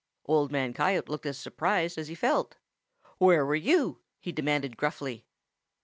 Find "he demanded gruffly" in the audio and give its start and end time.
4.19-5.27